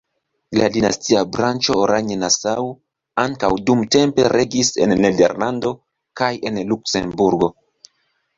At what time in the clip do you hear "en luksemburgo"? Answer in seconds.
6.53-7.53